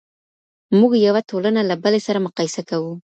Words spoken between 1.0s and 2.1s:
یوه ټولنه له بلې